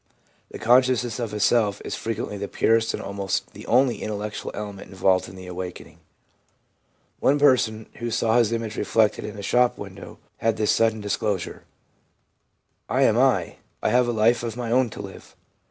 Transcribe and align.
The 0.49 0.57
con 0.57 0.81
sciousness 0.81 1.19
of 1.19 1.31
a 1.31 1.39
self 1.39 1.79
is 1.85 1.93
frequently 1.93 2.35
the 2.35 2.47
purest 2.47 2.95
and 2.95 3.03
almost 3.03 3.53
the 3.53 3.67
only 3.67 4.01
intellectual 4.01 4.49
element 4.55 4.89
involved 4.89 5.29
in 5.29 5.35
the 5.35 5.45
awakening. 5.45 5.99
One 7.19 7.37
person, 7.37 7.85
who 7.99 8.09
saw 8.09 8.39
his 8.39 8.51
image 8.51 8.77
reflected 8.77 9.25
in 9.25 9.37
a 9.37 9.43
shop 9.43 9.77
window, 9.77 10.17
had 10.37 10.57
this 10.57 10.71
sudden 10.71 11.01
disclosure:' 11.01 11.65
I 12.99 13.03
am 13.03 13.15
I. 13.15 13.57
I 13.83 13.89
have 13.89 14.07
a 14.07 14.11
life 14.11 14.41
of 14.41 14.57
my 14.57 14.71
own 14.71 14.89
to 14.89 15.03
live.' 15.03 15.35